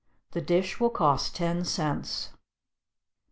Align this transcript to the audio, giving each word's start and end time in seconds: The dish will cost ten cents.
The 0.31 0.41
dish 0.41 0.79
will 0.79 0.89
cost 0.89 1.35
ten 1.35 1.63
cents. 1.63 2.31